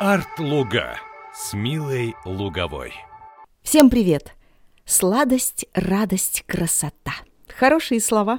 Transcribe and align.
Арт-Луга 0.00 0.96
с 1.34 1.54
Милой 1.54 2.14
Луговой. 2.24 2.92
Всем 3.64 3.90
привет! 3.90 4.32
Сладость, 4.84 5.66
радость, 5.74 6.44
красота. 6.46 7.14
Хорошие 7.48 8.00
слова. 8.00 8.38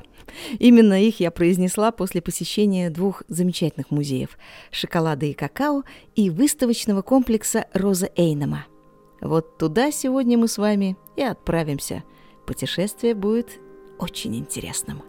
Именно 0.58 1.04
их 1.04 1.20
я 1.20 1.32
произнесла 1.32 1.92
после 1.92 2.22
посещения 2.22 2.90
двух 2.90 3.24
замечательных 3.28 3.92
музеев– 3.92 4.38
шоколада 4.72 5.26
и 5.26 5.34
какао 5.34 5.84
и 6.16 6.30
выставочного 6.30 7.02
комплекса 7.02 7.66
Роза 7.74 8.10
Эйнема. 8.16 8.66
Вот 9.20 9.58
туда 9.58 9.92
сегодня 9.92 10.38
мы 10.38 10.48
с 10.48 10.58
вами 10.58 10.96
и 11.18 11.24
отправимся. 11.24 12.06
Путешествие 12.48 13.16
будет 13.16 13.60
очень 13.98 14.34
интересным. 14.38 15.04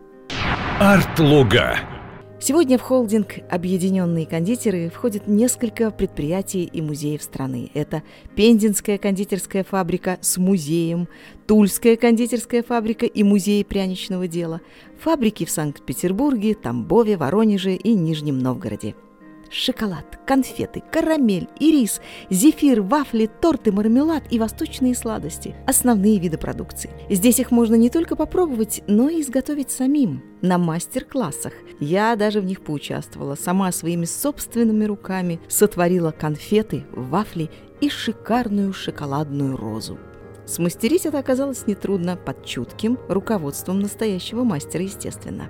Арт-Луга 0.80 1.99
Сегодня 2.42 2.78
в 2.78 2.80
холдинг 2.80 3.34
«Объединенные 3.50 4.24
кондитеры» 4.24 4.88
входит 4.88 5.28
несколько 5.28 5.90
предприятий 5.90 6.64
и 6.64 6.80
музеев 6.80 7.22
страны. 7.22 7.70
Это 7.74 8.02
Пензенская 8.34 8.96
кондитерская 8.96 9.62
фабрика 9.62 10.16
с 10.22 10.38
музеем, 10.38 11.06
Тульская 11.46 11.96
кондитерская 11.96 12.62
фабрика 12.62 13.04
и 13.04 13.22
музей 13.22 13.62
пряничного 13.62 14.26
дела, 14.26 14.62
фабрики 14.98 15.44
в 15.44 15.50
Санкт-Петербурге, 15.50 16.54
Тамбове, 16.54 17.18
Воронеже 17.18 17.74
и 17.74 17.92
Нижнем 17.92 18.38
Новгороде– 18.38 18.94
шоколад, 19.50 20.18
конфеты, 20.26 20.82
карамель, 20.90 21.48
ирис, 21.58 22.00
зефир, 22.30 22.82
вафли, 22.82 23.26
торты, 23.26 23.72
мармелад 23.72 24.22
и 24.30 24.38
восточные 24.38 24.94
сладости– 24.94 25.56
основные 25.66 26.18
виды 26.18 26.38
продукции. 26.38 26.90
Здесь 27.10 27.40
их 27.40 27.50
можно 27.50 27.74
не 27.74 27.90
только 27.90 28.16
попробовать, 28.16 28.82
но 28.86 29.08
и 29.08 29.20
изготовить 29.20 29.70
самим 29.70 30.22
на 30.40 30.58
мастер-классах. 30.58 31.52
Я 31.80 32.16
даже 32.16 32.40
в 32.40 32.44
них 32.44 32.62
поучаствовала, 32.62 33.34
сама 33.34 33.72
своими 33.72 34.04
собственными 34.04 34.84
руками 34.84 35.40
сотворила 35.48 36.12
конфеты, 36.12 36.84
вафли 36.92 37.50
и 37.80 37.88
шикарную 37.88 38.72
шоколадную 38.72 39.56
розу. 39.56 39.98
Смастерить 40.46 41.06
это 41.06 41.18
оказалось 41.18 41.66
нетрудно 41.66 42.16
под 42.16 42.44
чутким 42.44 42.98
руководством 43.08 43.80
настоящего 43.80 44.42
мастера, 44.42 44.82
естественно. 44.82 45.48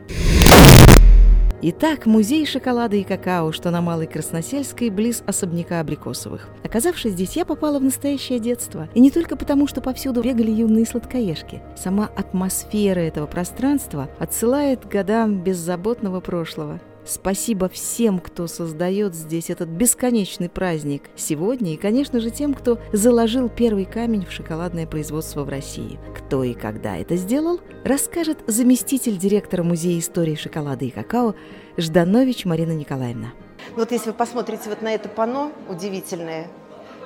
Итак, 1.62 2.06
музей 2.06 2.46
шоколада 2.46 2.96
и 2.96 3.04
какао, 3.04 3.52
что 3.52 3.70
на 3.70 3.82
Малой 3.82 4.06
Красносельской, 4.06 4.88
близ 4.88 5.22
особняка 5.26 5.80
Абрикосовых. 5.80 6.48
Оказавшись 6.64 7.12
здесь, 7.12 7.36
я 7.36 7.44
попала 7.44 7.78
в 7.78 7.82
настоящее 7.82 8.38
детство. 8.38 8.88
И 8.94 9.00
не 9.00 9.10
только 9.10 9.36
потому, 9.36 9.66
что 9.66 9.82
повсюду 9.82 10.22
бегали 10.22 10.50
юные 10.50 10.86
сладкоежки. 10.86 11.60
Сама 11.76 12.08
атмосфера 12.16 13.00
этого 13.00 13.26
пространства 13.26 14.08
отсылает 14.18 14.86
к 14.86 14.88
годам 14.88 15.44
беззаботного 15.44 16.20
прошлого. 16.20 16.80
Спасибо 17.10 17.68
всем, 17.68 18.20
кто 18.20 18.46
создает 18.46 19.16
здесь 19.16 19.50
этот 19.50 19.68
бесконечный 19.68 20.48
праздник 20.48 21.10
сегодня 21.16 21.74
и, 21.74 21.76
конечно 21.76 22.20
же, 22.20 22.30
тем, 22.30 22.54
кто 22.54 22.78
заложил 22.92 23.48
первый 23.48 23.84
камень 23.84 24.24
в 24.24 24.30
шоколадное 24.30 24.86
производство 24.86 25.42
в 25.42 25.48
России. 25.48 25.98
Кто 26.16 26.44
и 26.44 26.54
когда 26.54 26.96
это 26.96 27.16
сделал, 27.16 27.58
расскажет 27.82 28.38
заместитель 28.46 29.18
директора 29.18 29.64
Музея 29.64 29.98
истории 29.98 30.36
шоколада 30.36 30.84
и 30.84 30.90
какао 30.90 31.34
Жданович 31.76 32.44
Марина 32.44 32.70
Николаевна. 32.70 33.32
Вот 33.74 33.90
если 33.90 34.10
вы 34.10 34.14
посмотрите 34.14 34.68
вот 34.68 34.80
на 34.80 34.94
это 34.94 35.08
панно 35.08 35.50
удивительное, 35.68 36.46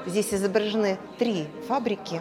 здесь 0.05 0.34
изображены 0.34 0.98
три 1.19 1.47
фабрики, 1.66 2.20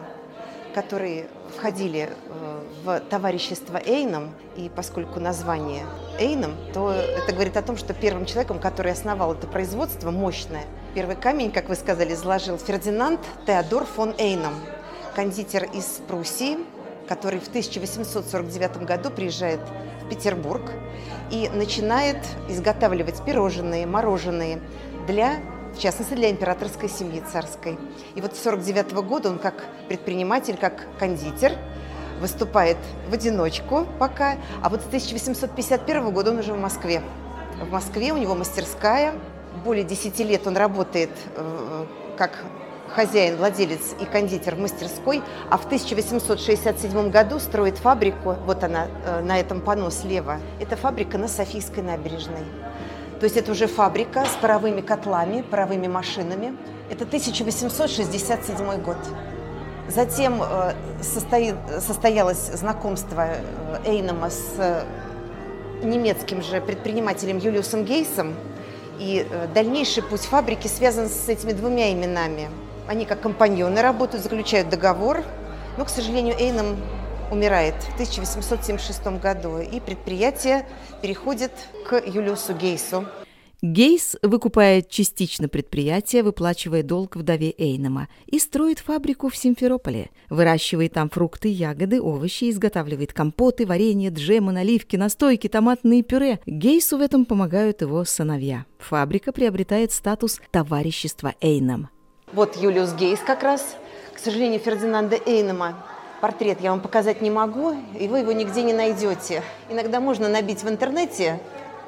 которые 0.74 1.28
входили 1.56 2.10
э, 2.10 2.64
в 2.84 3.00
товарищество 3.10 3.82
Эйном, 3.86 4.34
и 4.56 4.70
поскольку 4.76 5.20
название 5.20 5.86
Эйном, 6.20 6.56
то 6.74 6.92
это 6.92 7.32
говорит 7.32 7.56
о 7.58 7.62
том, 7.62 7.78
что 7.78 7.94
первым 7.94 8.26
человеком, 8.26 8.60
который 8.60 8.92
основал 8.92 9.34
это 9.34 9.48
производство, 9.48 10.12
мощное, 10.12 10.66
первый 10.94 11.16
камень, 11.16 11.52
как 11.52 11.70
вы 11.70 11.76
сказали, 11.76 12.14
заложил 12.14 12.58
Фердинанд 12.58 13.20
Теодор 13.46 13.86
фон 13.86 14.14
Эйном, 14.18 14.54
кондитер 15.16 15.64
из 15.74 16.02
Пруссии, 16.08 16.58
который 17.08 17.40
в 17.40 17.48
1849 17.48 18.84
году 18.86 19.10
приезжает 19.10 19.60
в 20.04 20.10
Петербург 20.10 20.72
и 21.32 21.50
начинает 21.50 22.18
изготавливать 22.50 23.24
пирожные, 23.24 23.86
мороженые 23.86 24.62
для 25.08 25.40
в 25.76 25.80
частности 25.80 26.14
для 26.14 26.30
императорской 26.30 26.90
семьи 26.90 27.22
царской. 27.32 27.78
И 28.16 28.22
вот 28.22 28.36
с 28.36 28.46
1949 28.46 28.94
года 29.08 29.30
он 29.30 29.40
как 29.40 29.66
предприниматель, 29.88 30.58
как 30.58 30.88
кондитер 31.00 31.54
выступает 32.20 32.78
в 33.10 33.14
одиночку 33.14 33.88
пока, 34.00 34.38
а 34.62 34.70
вот 34.70 34.82
с 34.82 34.88
1851 34.88 36.12
года 36.12 36.32
он 36.32 36.40
уже 36.40 36.54
в 36.54 36.60
Москве. 36.60 37.02
В 37.62 37.72
Москве 37.72 38.14
у 38.14 38.18
него 38.18 38.36
мастерская, 38.36 39.14
более 39.64 39.84
10 39.84 40.20
лет 40.20 40.48
он 40.48 40.58
работает 40.58 41.12
э, 41.36 41.86
как 42.18 42.44
хозяин, 42.94 43.38
владелец 43.38 43.96
и 44.00 44.06
кондитер 44.06 44.56
в 44.56 44.60
мастерской, 44.60 45.22
а 45.50 45.58
в 45.58 45.66
1867 45.66 47.10
году 47.10 47.40
строит 47.40 47.78
фабрику, 47.78 48.36
вот 48.46 48.64
она 48.64 48.88
э, 49.06 49.22
на 49.22 49.40
этом 49.40 49.62
панно 49.62 49.90
слева, 49.90 50.40
это 50.60 50.76
фабрика 50.76 51.18
на 51.18 51.28
Софийской 51.28 51.84
набережной. 51.84 52.46
То 53.20 53.26
есть 53.26 53.38
это 53.38 53.52
уже 53.52 53.68
фабрика 53.68 54.26
с 54.26 54.36
паровыми 54.42 54.82
котлами, 54.82 55.42
паровыми 55.42 55.88
машинами. 55.88 56.56
Это 56.90 57.06
1867 57.06 58.82
год. 58.82 58.98
Затем 59.88 60.42
э, 60.42 60.74
состоялось 61.02 62.52
знакомство 62.54 63.28
э, 63.28 63.80
Эйнема 63.86 64.30
с 64.30 64.54
э, 64.58 64.84
немецким 65.84 66.42
же 66.42 66.62
предпринимателем 66.62 67.38
Юлиусом 67.38 67.84
Гейсом. 67.84 68.34
И 69.00 69.26
дальнейший 69.54 70.04
путь 70.04 70.22
фабрики 70.22 70.68
связан 70.68 71.10
с 71.10 71.28
этими 71.28 71.52
двумя 71.52 71.92
именами. 71.92 72.50
Они 72.88 73.06
как 73.06 73.22
компаньоны 73.22 73.82
работают, 73.82 74.24
заключают 74.24 74.70
договор. 74.70 75.24
Но, 75.78 75.86
к 75.86 75.90
сожалению, 75.90 76.36
Эйном 76.40 76.78
умирает 77.32 77.76
в 77.76 77.94
1876 77.94 79.06
году, 79.22 79.60
и 79.60 79.80
предприятие 79.80 80.66
переходит 81.02 81.52
к 81.88 82.02
Юлиусу 82.06 82.54
Гейсу. 82.54 83.06
Гейс 83.64 84.18
выкупает 84.22 84.90
частично 84.90 85.48
предприятие, 85.48 86.24
выплачивая 86.24 86.84
долг 86.84 87.16
вдове 87.16 87.56
Эйнема, 87.58 88.10
и 88.26 88.38
строит 88.38 88.80
фабрику 88.80 89.30
в 89.30 89.38
Симферополе. 89.38 90.10
Выращивает 90.30 90.92
там 90.92 91.10
фрукты, 91.10 91.48
ягоды, 91.48 92.02
овощи, 92.02 92.50
изготавливает 92.50 93.14
компоты, 93.14 93.66
варенье, 93.66 94.10
джемы, 94.10 94.52
наливки, 94.52 94.98
настойки, 94.98 95.48
томатные 95.48 96.04
пюре. 96.04 96.42
Гейсу 96.46 96.98
в 96.98 97.02
этом 97.02 97.24
помогают 97.24 97.80
его 97.80 98.04
сыновья. 98.04 98.66
Фабрика 98.80 99.32
приобретает 99.32 99.94
статус 99.94 100.42
товарищества 100.52 101.34
Эйном. 101.40 101.88
Вот 102.34 102.58
Юлиус 102.58 102.94
Гейс 102.96 103.20
как 103.26 103.44
раз. 103.44 103.78
К 104.14 104.20
сожалению, 104.20 104.60
Фердинанда 104.60 105.18
Эйнема 105.26 105.86
портрет 106.24 106.62
я 106.62 106.70
вам 106.70 106.80
показать 106.80 107.20
не 107.20 107.30
могу, 107.30 107.76
и 108.00 108.08
вы 108.08 108.20
его 108.20 108.32
нигде 108.32 108.64
не 108.64 108.72
найдете. 108.72 109.44
Иногда 109.68 110.00
можно 110.00 110.30
набить 110.30 110.64
в 110.64 110.70
интернете 110.70 111.42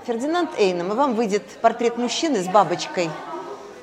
Фердинанд 0.05 0.49
Эйном, 0.59 0.91
и 0.91 0.95
вам 0.95 1.15
выйдет 1.15 1.43
портрет 1.61 1.97
мужчины 1.97 2.43
с 2.43 2.47
бабочкой. 2.49 3.09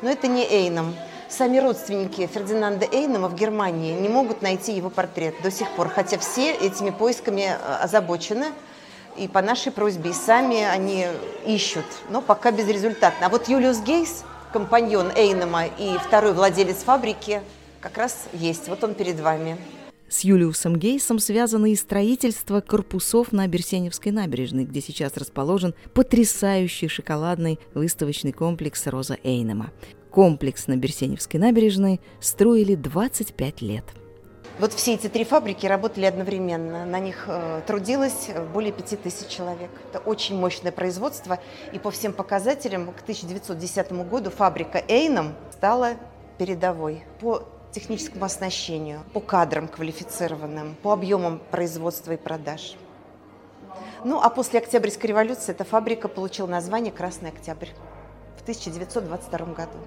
Но 0.03 0.11
это 0.11 0.27
не 0.27 0.45
Эйном. 0.45 0.95
Сами 1.31 1.57
родственники 1.57 2.27
Фердинанда 2.27 2.87
Эйнома 2.93 3.29
в 3.29 3.35
Германии 3.35 3.99
не 3.99 4.11
могут 4.11 4.43
найти 4.43 4.75
его 4.75 4.91
портрет 4.91 5.37
до 5.43 5.51
сих 5.51 5.71
пор, 5.71 5.89
хотя 5.89 6.19
все 6.19 6.53
этими 6.53 6.91
поисками 6.91 7.57
э, 7.59 7.77
озабочены. 7.83 8.49
И 9.17 9.29
по 9.29 9.41
нашей 9.41 9.73
просьбе, 9.73 10.11
и 10.11 10.13
сами 10.13 10.65
они 10.65 11.07
ищут, 11.47 11.87
но 12.11 12.21
пока 12.21 12.51
безрезультатно. 12.51 13.25
А 13.25 13.29
вот 13.31 13.49
Юлиус 13.49 13.81
Гейс, 13.81 14.23
компаньон 14.53 15.13
Эйнома 15.17 15.65
и 15.79 15.97
второй 16.07 16.35
владелец 16.35 16.83
фабрики, 16.83 17.41
как 17.81 17.97
раз 17.97 18.27
есть. 18.35 18.69
Вот 18.69 18.85
он 18.85 18.93
перед 18.93 19.19
вами. 19.19 19.57
С 20.13 20.25
Юлиусом 20.25 20.77
Гейсом 20.77 21.19
связано 21.19 21.73
и 21.73 21.75
строительство 21.75 22.61
корпусов 22.61 23.33
на 23.33 23.47
Берсеневской 23.49 24.13
набережной, 24.13 24.67
где 24.67 24.83
сейчас 24.83 25.17
расположен 25.17 25.75
потрясающий 25.95 26.89
шоколадный 26.89 27.59
выставочный 27.73 28.33
комплекс 28.33 28.87
Роза 28.87 29.17
Эйнема. 29.25 29.71
Комплекс 30.11 30.67
на 30.67 30.77
Берсеневской 30.77 31.41
набережной 31.41 31.99
строили 32.21 32.75
25 32.75 33.63
лет. 33.63 33.85
Вот 34.59 34.75
все 34.75 34.97
эти 34.97 35.09
три 35.09 35.25
фабрики 35.25 35.65
работали 35.65 36.05
одновременно. 36.05 36.85
На 36.85 37.01
них 37.01 37.25
э, 37.27 37.63
трудилось 37.67 38.29
более 38.53 38.73
пяти 38.73 38.97
тысяч 38.97 39.29
человек. 39.29 39.71
Это 39.91 39.99
очень 39.99 40.37
мощное 40.37 40.73
производство. 40.73 41.39
И 41.73 41.79
по 41.79 41.91
всем 41.91 42.13
показателям 42.13 42.93
к 42.93 43.01
1910 43.01 43.93
году 44.11 44.29
фабрика 44.29 44.85
Эйном 44.89 45.33
стала 45.53 45.95
передовой. 46.37 47.03
По 47.19 47.49
техническому 47.73 48.25
оснащению, 48.25 49.03
по 49.13 49.21
кадрам 49.21 49.67
квалифицированным, 49.67 50.77
по 50.83 50.93
объемам 50.93 51.41
производства 51.51 52.13
и 52.13 52.17
продаж. 52.17 52.77
Ну 54.05 54.21
а 54.21 54.31
после 54.31 54.61
Октябрьской 54.61 55.09
революции 55.09 55.53
эта 55.53 55.65
фабрика 55.65 56.09
получила 56.09 56.47
название 56.47 56.93
«Красный 56.93 57.31
Октябрь» 57.31 57.71
в 58.37 58.43
1922 58.43 59.47
году. 59.55 59.79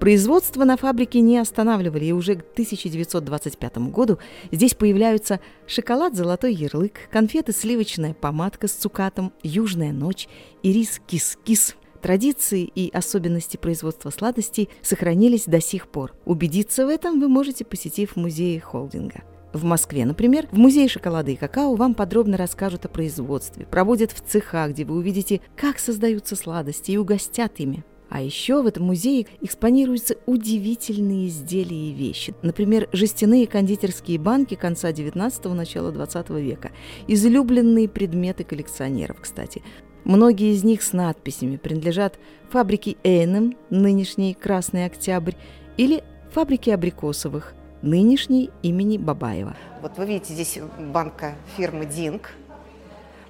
Производство 0.00 0.64
на 0.64 0.76
фабрике 0.76 1.20
не 1.20 1.38
останавливали, 1.38 2.06
и 2.06 2.12
уже 2.12 2.34
к 2.34 2.40
1925 2.52 3.78
году 3.90 4.18
здесь 4.50 4.74
появляются 4.74 5.40
шоколад 5.66 6.14
«Золотой 6.14 6.52
ярлык», 6.52 7.08
конфеты 7.10 7.52
«Сливочная 7.52 8.12
помадка» 8.12 8.68
с 8.68 8.72
цукатом, 8.72 9.32
«Южная 9.42 9.92
ночь» 9.92 10.28
и 10.62 10.72
рис 10.72 11.00
«Кис-кис», 11.06 11.76
Традиции 12.04 12.64
и 12.64 12.90
особенности 12.90 13.56
производства 13.56 14.10
сладостей 14.10 14.68
сохранились 14.82 15.46
до 15.46 15.58
сих 15.62 15.88
пор. 15.88 16.12
Убедиться 16.26 16.84
в 16.84 16.90
этом 16.90 17.18
вы 17.18 17.28
можете, 17.28 17.64
посетив 17.64 18.14
музеи 18.14 18.58
холдинга. 18.58 19.22
В 19.54 19.64
Москве, 19.64 20.04
например, 20.04 20.46
в 20.52 20.58
Музее 20.58 20.86
шоколада 20.86 21.30
и 21.30 21.36
какао 21.36 21.74
вам 21.76 21.94
подробно 21.94 22.36
расскажут 22.36 22.84
о 22.84 22.90
производстве, 22.90 23.64
проводят 23.64 24.12
в 24.12 24.20
цеха, 24.20 24.68
где 24.68 24.84
вы 24.84 24.96
увидите, 24.96 25.40
как 25.56 25.78
создаются 25.78 26.36
сладости 26.36 26.90
и 26.90 26.98
угостят 26.98 27.58
ими. 27.58 27.82
А 28.10 28.20
еще 28.20 28.60
в 28.60 28.66
этом 28.66 28.84
музее 28.84 29.26
экспонируются 29.40 30.16
удивительные 30.26 31.28
изделия 31.28 31.88
и 31.88 31.94
вещи. 31.94 32.34
Например, 32.42 32.86
жестяные 32.92 33.46
кондитерские 33.46 34.18
банки 34.18 34.56
конца 34.56 34.92
19-го, 34.92 35.54
начала 35.54 35.90
20 35.90 36.28
века. 36.30 36.70
Излюбленные 37.08 37.88
предметы 37.88 38.44
коллекционеров, 38.44 39.22
кстати. 39.22 39.62
Многие 40.04 40.52
из 40.52 40.64
них 40.64 40.82
с 40.82 40.92
надписями 40.92 41.56
принадлежат 41.56 42.18
фабрике 42.50 42.96
Эйнем, 43.04 43.56
нынешний 43.70 44.34
Красный 44.34 44.84
Октябрь, 44.84 45.32
или 45.78 46.04
фабрике 46.30 46.74
Абрикосовых, 46.74 47.54
нынешней 47.80 48.50
имени 48.62 48.98
Бабаева. 48.98 49.56
Вот 49.80 49.96
вы 49.96 50.06
видите 50.06 50.34
здесь 50.34 50.58
банка 50.78 51.34
фирмы 51.56 51.86
«Динг», 51.86 52.32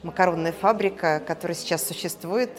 макаронная 0.02 0.52
фабрика, 0.52 1.22
которая 1.24 1.56
сейчас 1.56 1.86
существует. 1.86 2.50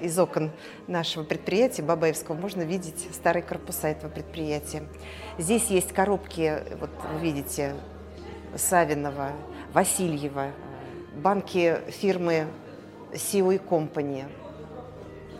Из 0.00 0.18
окон 0.18 0.50
нашего 0.86 1.24
предприятия 1.24 1.82
Бабаевского 1.82 2.36
можно 2.36 2.62
видеть 2.62 3.08
старые 3.12 3.42
корпуса 3.42 3.88
этого 3.88 4.10
предприятия. 4.10 4.82
Здесь 5.38 5.68
есть 5.68 5.92
коробки, 5.92 6.58
вот 6.78 6.90
вы 7.14 7.20
видите, 7.20 7.74
Савинова, 8.56 9.32
Васильева, 9.72 10.52
банки 11.16 11.78
фирмы 11.88 12.46
Сио 13.16 13.52
и 13.52 13.58
Компани, 13.58 14.24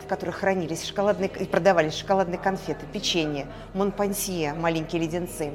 в 0.03 0.07
которых 0.07 0.37
хранились 0.37 0.85
шоколадные 0.85 1.31
и 1.41 1.45
продавались 1.45 1.95
шоколадные 1.95 2.39
конфеты, 2.39 2.87
печенье, 2.93 3.47
монпансье, 3.73 4.55
маленькие 4.55 5.03
леденцы. 5.03 5.47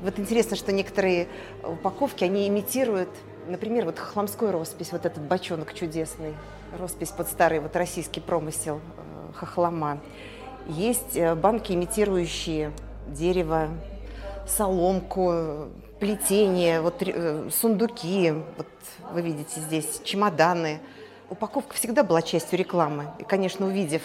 И 0.00 0.04
вот 0.04 0.18
интересно, 0.18 0.56
что 0.56 0.72
некоторые 0.72 1.28
упаковки, 1.62 2.24
они 2.24 2.48
имитируют, 2.48 3.10
например, 3.46 3.84
вот 3.84 3.98
хохломской 3.98 4.50
роспись, 4.50 4.92
вот 4.92 5.04
этот 5.06 5.22
бочонок 5.22 5.74
чудесный, 5.74 6.34
роспись 6.78 7.10
под 7.10 7.28
старый 7.28 7.60
вот 7.60 7.76
российский 7.76 8.20
промысел 8.20 8.80
э, 8.80 9.32
хохлома. 9.34 10.00
Есть 10.66 11.16
э, 11.16 11.34
банки, 11.34 11.72
имитирующие 11.72 12.72
дерево, 13.08 13.68
соломку, 14.46 15.68
плетение, 15.98 16.80
вот 16.80 17.02
э, 17.02 17.50
сундуки, 17.50 18.32
вот 18.56 18.66
вы 19.12 19.22
видите 19.22 19.60
здесь 19.60 20.00
чемоданы– 20.04 20.80
упаковка 21.30 21.74
всегда 21.74 22.02
была 22.02 22.20
частью 22.20 22.58
рекламы. 22.58 23.06
И, 23.18 23.24
конечно, 23.24 23.66
увидев 23.66 24.02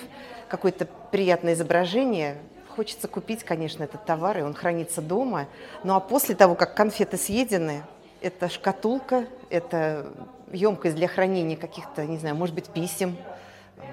какое-то 0.47 0.87
приятное 1.11 1.53
изображение, 1.53 2.37
хочется 2.75 3.07
купить, 3.07 3.43
конечно, 3.43 3.83
этот 3.83 4.05
товар, 4.05 4.37
и 4.37 4.41
он 4.41 4.53
хранится 4.53 5.01
дома. 5.01 5.47
Ну 5.83 5.95
а 5.95 5.99
после 5.99 6.35
того, 6.35 6.55
как 6.55 6.75
конфеты 6.75 7.17
съедены, 7.17 7.83
это 8.21 8.49
шкатулка, 8.49 9.25
это 9.49 10.07
емкость 10.51 10.95
для 10.95 11.07
хранения 11.07 11.57
каких-то, 11.57 12.05
не 12.05 12.17
знаю, 12.17 12.35
может 12.35 12.53
быть, 12.53 12.69
писем, 12.69 13.17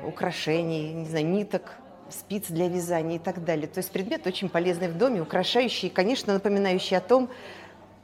украшений, 0.05 0.93
не 0.93 1.09
знаю, 1.09 1.27
ниток, 1.27 1.73
спиц 2.11 2.47
для 2.49 2.69
вязания 2.69 3.17
и 3.17 3.19
так 3.19 3.45
далее. 3.45 3.67
То 3.67 3.79
есть 3.79 3.91
предмет 3.91 4.27
очень 4.27 4.49
полезный 4.49 4.89
в 4.89 4.99
доме, 4.99 5.23
украшающий, 5.23 5.89
конечно, 5.89 6.35
напоминающий 6.35 6.97
о 6.97 7.01
том, 7.01 7.31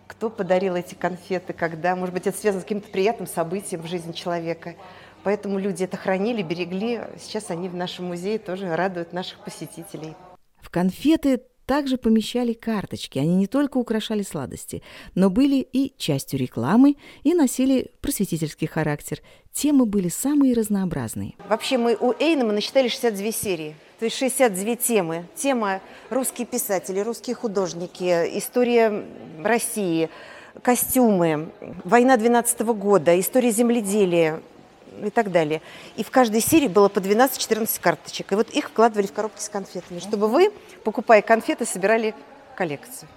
кто 0.06 0.30
подарил 0.30 0.74
эти 0.74 0.94
конфеты, 0.94 1.52
когда, 1.52 1.94
может 1.94 2.14
быть, 2.14 2.26
это 2.26 2.36
связано 2.36 2.62
с 2.62 2.64
каким-то 2.64 2.88
приятным 2.88 3.26
событием 3.26 3.82
в 3.82 3.86
жизни 3.86 4.12
человека. 4.12 4.74
Поэтому 5.24 5.58
люди 5.58 5.84
это 5.84 5.96
хранили, 5.96 6.42
берегли. 6.42 7.00
Сейчас 7.18 7.50
они 7.50 7.68
в 7.68 7.74
нашем 7.74 8.06
музее 8.06 8.38
тоже 8.38 8.74
радуют 8.74 9.12
наших 9.12 9.38
посетителей. 9.40 10.14
В 10.60 10.70
конфеты 10.70 11.40
также 11.68 11.98
помещали 11.98 12.54
карточки. 12.54 13.18
Они 13.18 13.34
не 13.34 13.46
только 13.46 13.76
украшали 13.76 14.22
сладости, 14.22 14.82
но 15.14 15.28
были 15.28 15.56
и 15.56 15.92
частью 15.98 16.40
рекламы 16.40 16.96
и 17.24 17.34
носили 17.34 17.90
просветительский 18.00 18.66
характер. 18.66 19.20
Темы 19.52 19.84
были 19.84 20.08
самые 20.08 20.54
разнообразные. 20.54 21.34
Вообще 21.46 21.76
мы 21.76 21.94
у 21.94 22.14
Эйнема 22.18 22.54
насчитали 22.54 22.88
62 22.88 23.32
серии. 23.32 23.76
То 23.98 24.06
есть 24.06 24.16
62 24.16 24.76
темы. 24.76 25.26
Тема 25.34 25.80
«Русские 26.08 26.46
писатели», 26.46 27.00
«Русские 27.00 27.34
художники», 27.34 28.04
«История 28.38 29.04
России», 29.42 30.08
«Костюмы», 30.62 31.50
«Война 31.84 32.16
12 32.16 32.60
года», 32.60 33.18
«История 33.18 33.50
земледелия», 33.50 34.40
и 35.06 35.10
так 35.10 35.30
далее. 35.30 35.62
И 35.96 36.04
в 36.04 36.10
каждой 36.10 36.40
серии 36.40 36.68
было 36.68 36.88
по 36.88 36.98
12-14 36.98 37.80
карточек. 37.80 38.32
И 38.32 38.34
вот 38.34 38.50
их 38.50 38.68
вкладывали 38.68 39.06
в 39.06 39.12
коробки 39.12 39.40
с 39.40 39.48
конфетами, 39.48 39.98
чтобы 39.98 40.28
вы, 40.28 40.50
покупая 40.84 41.22
конфеты, 41.22 41.64
собирали 41.64 42.14
коллекцию. 42.56 43.08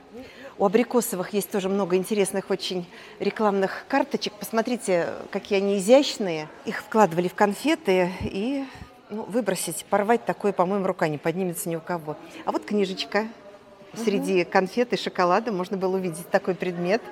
У 0.57 0.65
Абрикосовых 0.65 1.33
есть 1.33 1.49
тоже 1.49 1.69
много 1.69 1.95
интересных 1.95 2.49
очень 2.49 2.87
рекламных 3.19 3.85
карточек. 3.87 4.33
Посмотрите, 4.33 5.09
какие 5.31 5.57
они 5.59 5.77
изящные. 5.77 6.47
Их 6.65 6.81
вкладывали 6.81 7.27
в 7.27 7.33
конфеты 7.33 8.11
и 8.21 8.65
ну, 9.09 9.23
выбросить, 9.23 9.85
порвать 9.89 10.25
такое, 10.25 10.51
по-моему, 10.51 10.85
рука 10.85 11.07
не 11.07 11.17
поднимется 11.17 11.67
ни 11.67 11.75
у 11.75 11.81
кого. 11.81 12.15
А 12.45 12.51
вот 12.51 12.65
книжечка. 12.65 13.27
Среди 13.93 14.45
конфет 14.45 14.93
и 14.93 14.97
шоколада 14.97 15.51
можно 15.51 15.75
было 15.75 15.97
увидеть 15.97 16.29
такой 16.29 16.55
предмет– 16.55 17.01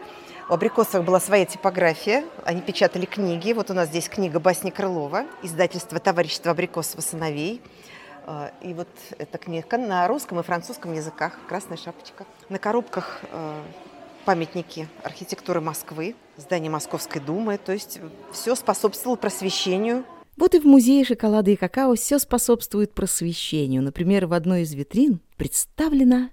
у 0.50 0.54
Абрикосовых 0.54 1.06
была 1.06 1.20
своя 1.20 1.46
типография, 1.46 2.26
они 2.44 2.62
печатали 2.62 3.06
книги. 3.06 3.54
Вот 3.54 3.70
у 3.70 3.74
нас 3.76 3.90
здесь 3.90 4.10
книга 4.10 4.40
Басни 4.40 4.72
Крылова, 4.72 5.26
издательство 5.44 6.00
«Товарищество 6.00 6.52
Абрикосова 6.52 7.02
сыновей». 7.02 7.62
А, 8.26 8.52
и 8.62 8.74
вот 8.74 8.88
эта 9.20 9.38
книга 9.38 9.78
на 9.78 10.08
русском 10.08 10.40
и 10.40 10.44
французском 10.44 10.94
языках, 10.94 11.38
красная 11.48 11.78
шапочка. 11.78 12.26
На 12.50 12.58
коробках 12.58 13.22
а, 13.32 13.62
памятники 14.26 14.88
архитектуры 15.04 15.62
Москвы, 15.62 16.16
здание 16.36 16.72
Московской 16.72 17.22
Думы. 17.22 17.60
То 17.60 17.72
есть 17.72 18.00
все 18.32 18.56
способствовало 18.56 19.18
просвещению 19.18 20.04
вот 20.36 20.56
и 20.56 20.60
в 20.62 20.64
музее 20.64 21.04
шоколада 21.04 21.52
и 21.52 21.58
какао 21.58 21.96
все 21.96 22.18
способствует 22.18 22.94
просвещению. 22.94 23.84
Например, 23.84 24.26
в 24.26 24.32
одной 24.32 24.62
из 24.62 24.74
витрин 24.74 25.20
представлена... 25.36 26.30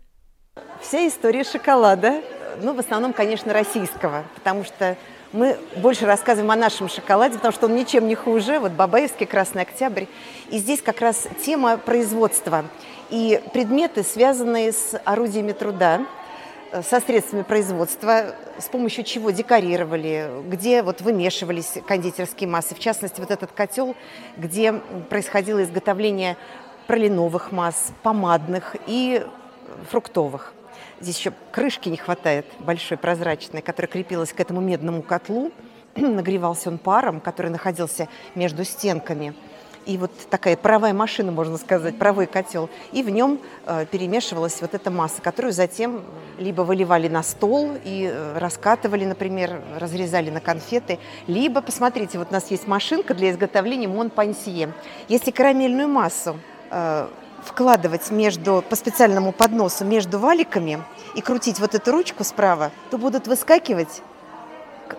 Вся 0.80 1.08
история 1.08 1.42
шоколада 1.42 2.22
ну, 2.62 2.74
в 2.74 2.78
основном, 2.78 3.12
конечно, 3.12 3.52
российского, 3.52 4.24
потому 4.34 4.64
что 4.64 4.96
мы 5.32 5.58
больше 5.76 6.06
рассказываем 6.06 6.50
о 6.50 6.56
нашем 6.56 6.88
шоколаде, 6.88 7.36
потому 7.36 7.52
что 7.52 7.66
он 7.66 7.74
ничем 7.74 8.08
не 8.08 8.14
хуже. 8.14 8.58
Вот 8.58 8.72
Бабаевский, 8.72 9.26
Красный 9.26 9.62
Октябрь. 9.62 10.04
И 10.50 10.58
здесь 10.58 10.80
как 10.80 11.00
раз 11.00 11.26
тема 11.44 11.76
производства 11.76 12.64
и 13.10 13.42
предметы, 13.52 14.02
связанные 14.02 14.72
с 14.72 14.98
орудиями 15.04 15.52
труда, 15.52 16.06
э, 16.72 16.82
со 16.82 17.00
средствами 17.00 17.42
производства, 17.42 18.34
с 18.58 18.68
помощью 18.68 19.04
чего 19.04 19.30
декорировали, 19.30 20.30
где 20.48 20.82
вот 20.82 21.00
вымешивались 21.00 21.78
кондитерские 21.86 22.48
массы. 22.48 22.74
В 22.74 22.78
частности, 22.78 23.20
вот 23.20 23.30
этот 23.30 23.52
котел, 23.52 23.94
где 24.36 24.72
происходило 25.10 25.62
изготовление 25.62 26.36
пролиновых 26.86 27.52
масс, 27.52 27.92
помадных 28.02 28.76
и 28.86 29.24
фруктовых. 29.90 30.52
Здесь 31.00 31.18
еще 31.18 31.32
крышки 31.52 31.88
не 31.88 31.98
хватает, 31.98 32.46
большой 32.58 32.96
прозрачной, 32.96 33.60
которая 33.60 33.90
крепилась 33.90 34.32
к 34.32 34.40
этому 34.40 34.60
медному 34.60 35.02
котлу. 35.02 35.52
Нагревался 35.96 36.70
он 36.70 36.78
паром, 36.78 37.20
который 37.20 37.50
находился 37.50 38.08
между 38.34 38.64
стенками. 38.64 39.34
И 39.86 39.98
вот 39.98 40.10
такая 40.30 40.56
паровая 40.56 40.92
машина, 40.92 41.30
можно 41.30 41.58
сказать, 41.58 41.96
паровой 41.96 42.26
котел. 42.26 42.68
И 42.92 43.04
в 43.04 43.10
нем 43.10 43.38
э, 43.66 43.86
перемешивалась 43.86 44.60
вот 44.60 44.74
эта 44.74 44.90
масса, 44.90 45.22
которую 45.22 45.52
затем 45.52 46.02
либо 46.38 46.62
выливали 46.62 47.06
на 47.08 47.22
стол 47.22 47.76
и 47.84 48.10
э, 48.12 48.38
раскатывали, 48.38 49.04
например, 49.04 49.62
разрезали 49.78 50.30
на 50.30 50.40
конфеты, 50.40 50.98
либо, 51.28 51.60
посмотрите, 51.60 52.18
вот 52.18 52.28
у 52.30 52.32
нас 52.32 52.50
есть 52.50 52.66
машинка 52.66 53.14
для 53.14 53.30
изготовления 53.30 53.86
монпансье. 53.86 54.72
Если 55.06 55.30
карамельную 55.30 55.88
массу 55.88 56.36
э, 56.70 57.08
вкладывать 57.46 58.10
между, 58.10 58.62
по 58.68 58.76
специальному 58.76 59.32
подносу 59.32 59.84
между 59.84 60.18
валиками 60.18 60.82
и 61.14 61.20
крутить 61.20 61.60
вот 61.60 61.74
эту 61.74 61.92
ручку 61.92 62.24
справа, 62.24 62.70
то 62.90 62.98
будут 62.98 63.26
выскакивать 63.26 64.02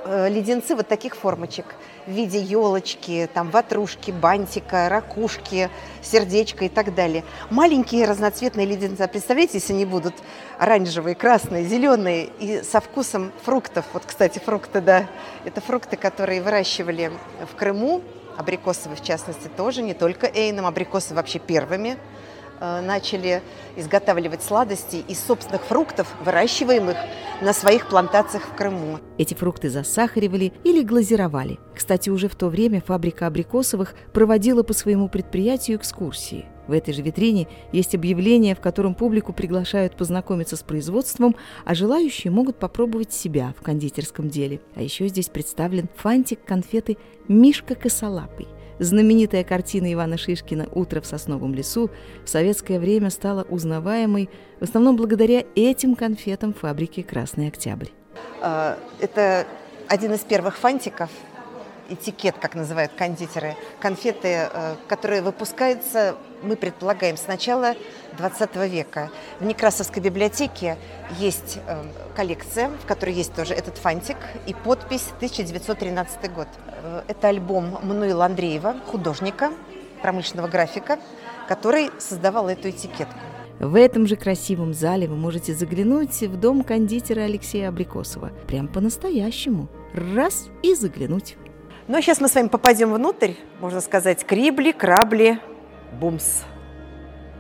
э, 0.06 0.30
леденцы 0.30 0.76
вот 0.76 0.88
таких 0.88 1.16
формочек 1.16 1.66
в 2.08 2.12
виде 2.12 2.40
елочки, 2.40 3.30
там 3.34 3.50
ватрушки, 3.52 4.12
бантика, 4.12 4.88
ракушки, 4.90 5.70
сердечка 6.02 6.66
и 6.66 6.70
так 6.70 6.96
далее. 6.96 7.24
Маленькие 7.50 8.06
разноцветные 8.06 8.66
леденцы. 8.66 9.08
Представляете, 9.08 9.58
если 9.58 9.74
они 9.74 9.86
будут 9.86 10.16
оранжевые, 10.58 11.16
красные, 11.16 11.66
зеленые 11.66 12.30
и 12.40 12.64
со 12.64 12.80
вкусом 12.80 13.32
фруктов. 13.44 13.86
Вот, 13.94 14.04
кстати, 14.06 14.40
фрукты, 14.40 14.80
да, 14.82 15.08
это 15.44 15.60
фрукты, 15.60 15.98
которые 15.98 16.42
выращивали 16.42 17.12
в 17.52 17.56
Крыму, 17.56 18.02
абрикосовые 18.38 18.98
в 18.98 19.04
частности 19.04 19.50
тоже, 19.58 19.82
не 19.82 19.94
только 19.94 20.28
Эйном, 20.28 20.66
абрикосы 20.66 21.14
вообще 21.14 21.40
первыми 21.40 21.98
начали 22.60 23.42
изготавливать 23.76 24.44
сладости 24.44 25.04
из 25.08 25.20
собственных 25.20 25.64
фруктов, 25.64 26.08
выращиваемых 26.24 26.98
на 27.42 27.54
своих 27.54 27.88
плантациях 27.88 28.44
в 28.44 28.56
Крыму. 28.56 29.00
Эти 29.18 29.34
фрукты 29.34 29.70
засахаривали 29.70 30.54
или 30.64 30.82
глазировали. 30.84 31.60
Кстати, 31.76 32.10
уже 32.10 32.28
в 32.28 32.36
то 32.36 32.48
время 32.50 32.82
фабрика 32.82 33.28
Абрикосовых 33.28 33.94
проводила 34.14 34.64
по 34.64 34.74
своему 34.74 35.08
предприятию 35.10 35.78
экскурсии. 35.78 36.46
В 36.68 36.74
этой 36.74 36.94
же 36.94 37.02
витрине 37.02 37.48
есть 37.72 37.96
объявление, 37.96 38.54
в 38.54 38.60
котором 38.60 38.94
публику 38.94 39.32
приглашают 39.32 39.96
познакомиться 39.96 40.58
с 40.58 40.64
производством, 40.64 41.36
а 41.64 41.74
желающие 41.76 42.30
могут 42.30 42.58
попробовать 42.58 43.14
себя 43.14 43.54
в 43.58 43.64
кондитерском 43.64 44.28
деле. 44.28 44.60
А 44.76 44.82
еще 44.82 45.08
здесь 45.08 45.30
представлен 45.30 45.88
фантик 45.96 46.44
конфеты 46.44 46.98
«Мишка 47.30 47.76
косолапый». 47.76 48.48
Знаменитая 48.80 49.44
картина 49.44 49.92
Ивана 49.92 50.18
Шишкина 50.18 50.68
«Утро 50.72 51.02
в 51.02 51.06
сосновом 51.06 51.54
лесу» 51.54 51.90
в 52.24 52.30
советское 52.30 52.80
время 52.80 53.10
стала 53.10 53.44
узнаваемой 53.44 54.30
в 54.60 54.64
основном 54.64 54.96
благодаря 54.96 55.44
этим 55.56 55.96
конфетам 55.96 56.54
фабрики 56.54 57.02
«Красный 57.02 57.48
Октябрь». 57.48 57.90
А, 58.42 58.78
это 59.00 59.48
один 59.88 60.14
из 60.14 60.20
первых 60.20 60.58
фантиков, 60.58 61.10
этикет, 61.90 62.36
как 62.38 62.56
называют 62.56 62.92
кондитеры, 62.94 63.56
конфеты, 63.80 64.50
э, 64.52 64.76
которые 64.88 65.22
выпускаются, 65.22 66.16
мы 66.42 66.56
предполагаем, 66.56 67.18
с 67.18 67.28
начала 67.28 67.76
20 68.18 68.56
века. 68.68 69.10
В 69.40 69.46
Некрасовской 69.46 70.02
библиотеке 70.02 70.78
есть 71.18 71.60
э, 71.68 71.84
коллекция, 72.16 72.70
в 72.70 72.86
которой 72.86 73.14
есть 73.14 73.34
тоже 73.34 73.54
этот 73.54 73.78
фантик 73.78 74.18
и 74.46 74.54
подпись 74.54 75.10
1913 75.18 76.32
год. 76.34 76.48
Э, 76.84 77.02
это 77.08 77.28
альбом 77.30 77.80
Мануила 77.84 78.26
Андреева, 78.26 78.76
художника, 78.86 79.52
промышленного 80.02 80.48
графика, 80.48 81.00
который 81.48 81.90
создавал 82.00 82.50
эту 82.50 82.70
этикетку. 82.70 83.20
В 83.60 83.76
этом 83.76 84.06
же 84.06 84.16
красивом 84.16 84.74
зале 84.74 85.08
вы 85.08 85.16
можете 85.16 85.54
заглянуть 85.56 86.22
в 86.22 86.40
дом 86.40 86.64
кондитера 86.64 87.22
Алексея 87.22 87.70
Абрикосова. 87.70 88.32
Прям 88.46 88.68
по-настоящему. 88.68 89.68
Раз 89.94 90.50
и 90.62 90.76
заглянуть. 90.76 91.38
Ну 91.88 91.98
а 91.98 92.02
сейчас 92.02 92.20
мы 92.20 92.28
с 92.28 92.36
вами 92.36 92.50
попадем 92.50 92.92
внутрь, 92.94 93.36
можно 93.62 93.80
сказать, 93.80 94.26
крибли, 94.26 94.74
крабли, 94.74 95.40
бумс. 95.94 96.42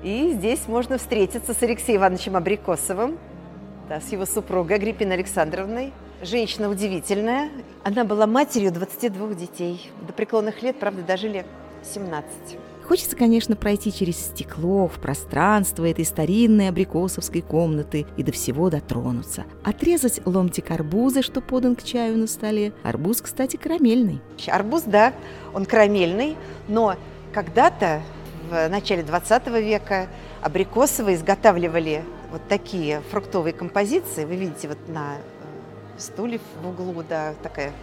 И 0.03 0.31
здесь 0.31 0.69
можно 0.69 0.97
встретиться 0.97 1.53
с 1.53 1.61
Алексеем 1.61 1.99
Ивановичем 1.99 2.37
Абрикосовым, 2.37 3.19
да, 3.89 3.99
с 3.99 4.09
его 4.09 4.25
супругой 4.25 4.77
Агриппиной 4.77 5.15
Александровной. 5.15 5.91
Женщина 6.21 6.69
удивительная. 6.69 7.49
Она 7.83 8.05
была 8.05 8.25
матерью 8.25 8.71
22 8.71 9.33
детей. 9.33 9.91
До 10.07 10.13
преклонных 10.13 10.61
лет, 10.61 10.79
правда, 10.79 11.01
дожили 11.01 11.45
17. 11.83 12.57
Хочется, 12.87 13.17
конечно, 13.17 13.57
пройти 13.57 13.91
через 13.91 14.17
стекло 14.17 14.87
в 14.87 14.93
пространство 14.93 15.85
этой 15.85 16.05
старинной 16.05 16.69
абрикосовской 16.69 17.41
комнаты 17.41 18.05
и 18.15 18.23
до 18.23 18.31
всего 18.31 18.69
дотронуться. 18.69 19.43
Отрезать 19.61 20.21
ломтик 20.25 20.71
арбуза, 20.71 21.21
что 21.21 21.41
подан 21.41 21.75
к 21.75 21.83
чаю 21.83 22.17
на 22.17 22.27
столе. 22.27 22.71
Арбуз, 22.83 23.21
кстати, 23.21 23.57
карамельный. 23.57 24.21
Арбуз, 24.47 24.83
да, 24.83 25.13
он 25.53 25.65
карамельный, 25.65 26.37
но 26.69 26.95
когда-то 27.33 28.01
в 28.49 28.69
начале 28.69 29.03
20 29.03 29.47
века 29.47 30.07
абрикосовые 30.41 31.17
изготавливали 31.17 32.05
вот 32.31 32.41
такие 32.47 33.01
фруктовые 33.11 33.51
композиции. 33.51 34.23
Вы 34.23 34.37
видите 34.37 34.69
вот 34.69 34.79
на 34.87 35.15
э, 35.15 35.99
стуле 35.99 36.39
в 36.63 36.67
углу, 36.69 37.03
да, 37.07 37.33
такая 37.43 37.73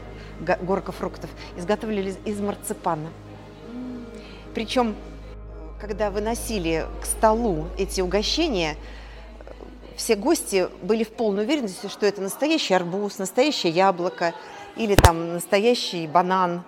горка 0.62 0.92
фруктов. 0.92 1.28
Изготавливали 1.58 2.14
из 2.24 2.40
марципана. 2.40 3.10
Причем, 4.54 4.94
когда 5.80 6.10
выносили 6.10 6.86
к 7.02 7.06
столу 7.06 7.66
эти 7.76 8.00
угощения, 8.00 8.76
все 9.96 10.14
гости 10.14 10.68
были 10.80 11.02
в 11.02 11.10
полной 11.10 11.44
уверенности, 11.44 11.88
что 11.88 12.06
это 12.06 12.20
настоящий 12.20 12.74
арбуз, 12.74 13.18
настоящее 13.18 13.72
яблоко 13.72 14.32
или 14.76 14.94
там 14.94 15.34
настоящий 15.34 16.06
банан. 16.06 16.62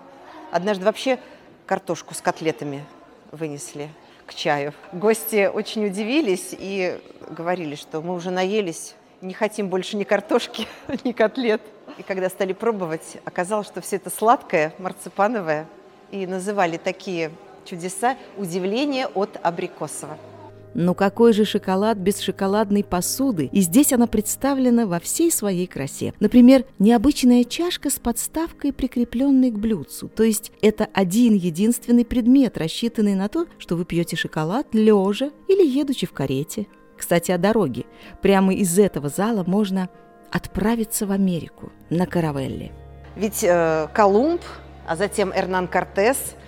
Однажды 0.50 0.84
вообще 0.84 1.20
картошку 1.64 2.14
с 2.14 2.20
котлетами 2.20 2.84
вынесли 3.30 3.88
к 4.26 4.34
чаю. 4.34 4.74
Гости 4.92 5.46
очень 5.46 5.86
удивились 5.86 6.48
и 6.58 7.00
говорили, 7.30 7.76
что 7.76 8.00
мы 8.00 8.14
уже 8.14 8.32
наелись, 8.32 8.96
не 9.20 9.32
хотим 9.32 9.68
больше 9.68 9.96
ни 9.96 10.02
картошки, 10.02 10.66
ни 11.04 11.12
котлет. 11.12 11.62
И 11.98 12.02
когда 12.02 12.28
стали 12.30 12.52
пробовать, 12.52 13.18
оказалось, 13.24 13.68
что 13.68 13.80
все 13.80 13.96
это 13.96 14.10
сладкое, 14.10 14.74
марципановое. 14.78 15.68
И 16.10 16.26
называли 16.26 16.76
такие 16.76 17.32
чудеса 17.66 18.16
удивления 18.38 19.06
от 19.08 19.36
Абрикосова. 19.42 20.16
Но 20.78 20.92
какой 20.92 21.32
же 21.32 21.46
шоколад 21.46 21.96
без 21.96 22.20
шоколадной 22.20 22.84
посуды? 22.84 23.48
И 23.50 23.62
здесь 23.62 23.94
она 23.94 24.06
представлена 24.06 24.84
во 24.84 25.00
всей 25.00 25.32
своей 25.32 25.66
красе. 25.66 26.12
Например, 26.20 26.66
необычная 26.78 27.44
чашка 27.44 27.88
с 27.88 27.98
подставкой, 27.98 28.74
прикрепленной 28.74 29.50
к 29.50 29.58
блюдцу. 29.58 30.08
То 30.08 30.22
есть 30.22 30.52
это 30.60 30.86
один 30.92 31.32
единственный 31.32 32.04
предмет, 32.04 32.58
рассчитанный 32.58 33.14
на 33.14 33.28
то, 33.28 33.46
что 33.56 33.74
вы 33.74 33.86
пьете 33.86 34.16
шоколад 34.16 34.74
лежа 34.74 35.30
или 35.48 35.66
едучи 35.66 36.06
в 36.06 36.12
карете. 36.12 36.66
Кстати, 36.98 37.32
о 37.32 37.38
дороге. 37.38 37.86
Прямо 38.20 38.52
из 38.52 38.78
этого 38.78 39.08
зала 39.08 39.44
можно 39.46 39.88
отправиться 40.30 41.06
в 41.06 41.10
Америку 41.10 41.72
на 41.88 42.04
каравелле. 42.04 42.72
Ведь 43.14 43.42
э, 43.42 43.88
Колумб, 43.94 44.42
а 44.86 44.94
затем 44.94 45.32
Эрнан 45.34 45.68
Кортес– 45.68 46.18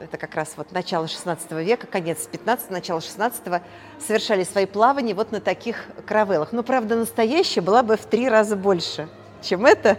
это 0.00 0.16
как 0.16 0.34
раз 0.34 0.54
вот 0.56 0.72
начало 0.72 1.06
16 1.06 1.50
века, 1.52 1.86
конец 1.86 2.26
15 2.26 2.70
начало 2.70 3.00
16 3.00 3.62
совершали 3.98 4.44
свои 4.44 4.66
плавания 4.66 5.14
вот 5.14 5.30
на 5.30 5.40
таких 5.40 5.84
каравеллах. 6.06 6.52
Но, 6.52 6.62
правда, 6.62 6.96
настоящая 6.96 7.60
была 7.60 7.82
бы 7.82 7.96
в 7.96 8.06
три 8.06 8.28
раза 8.28 8.56
больше, 8.56 9.08
чем 9.42 9.66
это. 9.66 9.98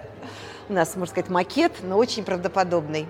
У 0.69 0.73
нас, 0.73 0.95
можно 0.95 1.11
сказать, 1.11 1.29
макет, 1.29 1.73
но 1.83 1.97
очень 1.97 2.23
правдоподобный. 2.23 3.07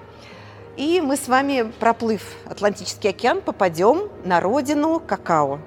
И 0.76 1.02
мы 1.02 1.16
с 1.16 1.28
вами, 1.28 1.72
проплыв 1.80 2.24
Атлантический 2.46 3.10
океан, 3.10 3.42
попадем 3.42 4.10
на 4.26 4.42
родину 4.42 5.00
какао, 5.00 5.60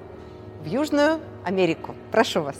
в 0.61 0.65
Южную 0.65 1.19
Америку. 1.43 1.95
Прошу 2.11 2.41
вас. 2.43 2.55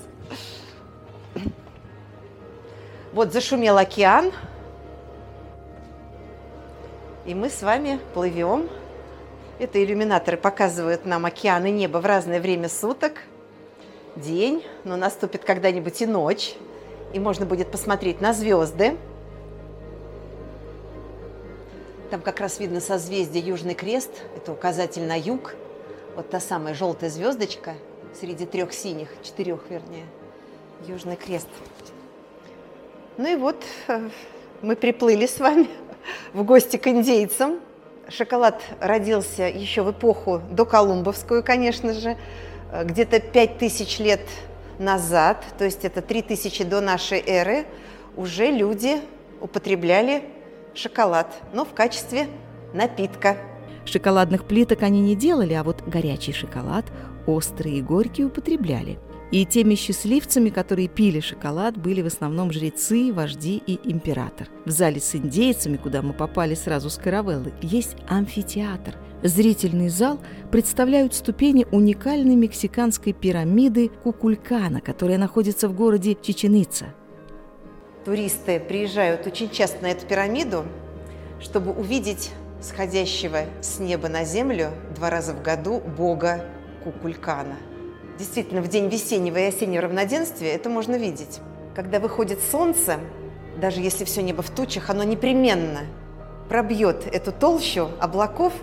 Вот 3.14 3.32
зашумел 3.32 3.78
океан, 3.78 4.32
и 7.26 7.34
мы 7.34 7.50
с 7.50 7.62
вами 7.62 8.00
плывем. 8.14 8.70
Это 9.58 9.84
иллюминаторы 9.84 10.38
показывают 10.38 11.06
нам 11.06 11.26
океан 11.26 11.66
и 11.66 11.72
небо 11.72 11.98
в 11.98 12.06
разное 12.06 12.40
время 12.40 12.70
суток. 12.70 13.24
День, 14.16 14.64
но 14.84 14.96
наступит 14.96 15.44
когда-нибудь 15.44 16.02
и 16.02 16.06
ночь. 16.06 16.56
И 17.14 17.20
можно 17.20 17.46
будет 17.46 17.72
посмотреть 17.72 18.22
на 18.22 18.34
звезды. 18.34 18.98
Там 22.12 22.22
как 22.22 22.40
раз 22.40 22.60
видно 22.60 22.80
созвездие 22.80 23.46
Южный 23.46 23.74
Крест. 23.74 24.12
Это 24.36 24.52
указатель 24.52 25.04
на 25.04 25.18
юг. 25.18 25.56
Вот 26.16 26.30
та 26.30 26.40
самая 26.40 26.74
желтая 26.74 27.10
звездочка 27.10 27.74
среди 28.14 28.46
трех 28.46 28.74
синих, 28.74 29.10
четырех 29.24 29.62
вернее. 29.70 30.06
Южный 30.88 31.16
Крест. 31.16 31.48
Ну 33.18 33.32
и 33.32 33.36
вот 33.36 33.64
э, 33.88 34.10
мы 34.66 34.76
приплыли 34.76 35.28
с 35.28 35.40
вами 35.40 35.68
в 36.34 36.44
гости 36.44 36.78
к 36.78 36.88
индейцам. 36.88 37.60
Шоколад 38.10 38.62
родился 38.80 39.44
еще 39.44 39.84
в 39.84 39.92
эпоху 39.92 40.42
доколумбовскую, 40.50 41.44
конечно 41.44 41.94
же, 41.94 42.18
где-то 42.84 43.20
5000 43.20 44.00
лет 44.00 44.22
назад, 44.80 45.44
то 45.58 45.66
есть 45.66 45.86
это 45.86 46.02
3000 46.02 46.64
до 46.64 46.82
нашей 46.82 47.24
эры, 47.26 47.66
уже 48.18 48.48
люди 48.48 49.00
употребляли 49.40 50.24
шоколад, 50.74 51.28
но 51.54 51.64
в 51.64 51.74
качестве 51.74 52.28
напитка. 52.74 53.38
Шоколадных 53.86 54.46
плиток 54.46 54.82
они 54.82 55.00
не 55.00 55.16
делали, 55.16 55.54
а 55.54 55.64
вот 55.64 55.84
горячий 55.84 56.34
шоколад, 56.34 56.86
острый 57.28 57.74
и 57.74 57.82
горький, 57.82 58.26
употребляли. 58.26 58.98
И 59.36 59.44
теми 59.44 59.76
счастливцами, 59.76 60.50
которые 60.50 60.88
пили 60.88 61.20
шоколад, 61.20 61.76
были 61.76 62.02
в 62.02 62.06
основном 62.06 62.54
жрецы, 62.54 63.12
вожди 63.12 63.62
и 63.68 63.78
император. 63.84 64.48
В 64.64 64.72
зале 64.72 65.02
с 65.02 65.14
индейцами, 65.14 65.76
куда 65.76 66.02
мы 66.02 66.14
попали 66.14 66.56
сразу 66.56 66.90
с 66.90 66.96
каравеллы, 66.96 67.52
есть 67.62 67.98
амфитеатр. 68.08 68.96
Зрительный 69.24 69.90
зал 69.90 70.22
представляют 70.54 71.14
ступени 71.14 71.68
уникальной 71.70 72.38
мексиканской 72.38 73.12
пирамиды 73.12 73.90
Кукулькана, 73.90 74.80
которая 74.80 75.18
находится 75.18 75.68
в 75.68 75.76
городе 75.76 76.16
Чеченица. 76.16 76.86
Туристы 78.06 78.62
приезжают 78.62 79.28
очень 79.28 79.50
часто 79.50 79.84
на 79.84 79.88
эту 79.88 80.06
пирамиду, 80.08 80.64
чтобы 81.42 81.74
увидеть 81.74 82.32
сходящего 82.62 83.42
с 83.60 83.80
неба 83.80 84.08
на 84.08 84.24
землю 84.24 84.70
два 84.96 85.10
раза 85.10 85.34
в 85.34 85.44
году 85.44 85.82
бога 85.82 86.46
Кукулькана– 86.86 87.58
Действительно, 88.18 88.62
в 88.62 88.68
день 88.70 88.88
весеннего 88.88 89.38
и 89.38 89.44
осеннего 89.44 89.84
равноденствия 89.84 90.54
это 90.54 90.70
можно 90.70 90.96
видеть. 90.96 91.40
Когда 91.76 92.00
выходит 92.00 92.40
солнце, 92.40 93.00
даже 93.60 93.82
если 93.82 94.06
все 94.06 94.22
небо 94.22 94.42
в 94.42 94.50
тучах, 94.50 94.90
оно 94.90 95.04
непременно 95.04 95.82
пробьет 96.48 97.08
эту 97.14 97.32
толщу 97.32 97.90
облаков, 98.00 98.54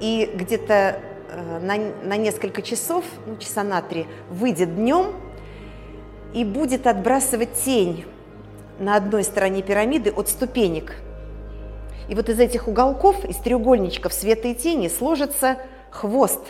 и 0.00 0.28
где-то 0.34 0.98
э, 1.28 1.60
на, 1.60 1.76
на 2.08 2.16
несколько 2.16 2.60
часов, 2.60 3.04
ну, 3.24 3.36
часа 3.36 3.62
на 3.62 3.80
три, 3.82 4.06
выйдет 4.30 4.74
днем 4.74 5.12
и 6.34 6.44
будет 6.44 6.88
отбрасывать 6.88 7.52
тень 7.64 8.04
на 8.80 8.96
одной 8.96 9.22
стороне 9.22 9.62
пирамиды 9.62 10.10
от 10.10 10.28
ступенек. 10.28 10.96
И 12.08 12.16
вот 12.16 12.28
из 12.28 12.40
этих 12.40 12.66
уголков, 12.66 13.24
из 13.24 13.36
треугольничков 13.36 14.12
света 14.12 14.48
и 14.48 14.54
тени 14.56 14.88
сложится 14.88 15.58
хвост. 15.90 16.40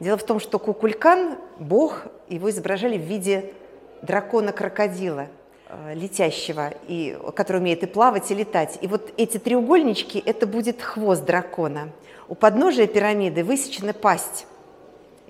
Дело 0.00 0.16
в 0.16 0.24
том, 0.24 0.40
что 0.40 0.58
Кукулькан, 0.58 1.38
бог, 1.58 2.06
его 2.28 2.50
изображали 2.50 2.98
в 2.98 3.02
виде 3.02 3.52
дракона-крокодила– 4.02 5.28
Э, 5.72 5.94
летящего, 5.94 6.72
и, 6.88 7.16
который 7.36 7.58
умеет 7.58 7.84
и 7.84 7.86
плавать, 7.86 8.28
и 8.32 8.34
летать. 8.34 8.78
И 8.80 8.88
вот 8.88 9.12
эти 9.16 9.38
треугольнички– 9.38 10.20
это 10.26 10.44
будет 10.48 10.82
хвост 10.82 11.24
дракона. 11.24 11.90
У 12.26 12.34
подножия 12.34 12.88
пирамиды 12.88 13.44
высечена 13.44 13.92
пасть. 13.92 14.46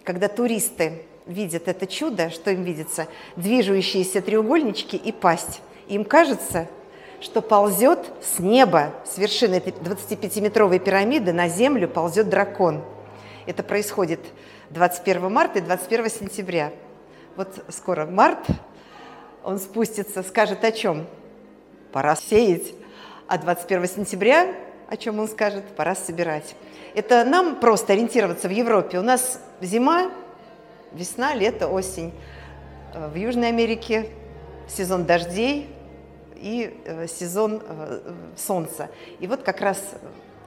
Когда 0.02 0.28
туристы 0.28 1.02
видят 1.26 1.68
это 1.68 1.86
чудо, 1.86 2.30
что 2.30 2.50
им 2.52 2.62
видится? 2.62 3.06
Движущиеся 3.36 4.22
треугольнички 4.22 4.96
и 4.96 5.12
пасть. 5.12 5.60
Им 5.88 6.06
кажется, 6.06 6.68
что 7.20 7.42
ползет 7.42 8.10
с 8.22 8.38
неба, 8.38 8.94
с 9.04 9.18
вершины 9.18 9.56
этой 9.56 9.74
25-метровой 9.74 10.78
пирамиды 10.78 11.34
на 11.34 11.48
землю 11.48 11.86
ползет 11.86 12.30
дракон. 12.30 12.82
Это 13.44 13.62
происходит 13.62 14.20
21 14.70 15.32
марта 15.32 15.58
и 15.58 15.62
21 15.62 16.08
сентября. 16.10 16.72
Вот 17.36 17.64
скоро 17.68 18.06
март, 18.06 18.46
он 19.42 19.58
спустится, 19.58 20.22
скажет 20.22 20.64
о 20.64 20.70
чем? 20.70 21.06
Пора 21.92 22.14
сеять. 22.14 22.72
А 23.26 23.38
21 23.38 23.86
сентября 23.88 24.54
о 24.88 24.96
чем 24.96 25.18
он 25.18 25.28
скажет? 25.28 25.64
Пора 25.76 25.94
собирать. 25.94 26.54
Это 26.94 27.24
нам 27.24 27.56
просто 27.60 27.92
ориентироваться 27.92 28.48
в 28.48 28.52
Европе. 28.52 28.98
У 28.98 29.02
нас 29.02 29.40
зима, 29.60 30.10
весна, 30.92 31.34
лето, 31.34 31.68
осень. 31.68 32.12
Э, 32.94 33.08
в 33.08 33.16
Южной 33.16 33.48
Америке 33.48 34.06
сезон 34.68 35.04
дождей 35.04 35.68
и 36.36 36.80
э, 36.84 37.06
сезон 37.08 37.62
э, 37.64 38.12
солнца. 38.36 38.88
И 39.18 39.26
вот 39.26 39.42
как 39.42 39.60
раз, 39.60 39.80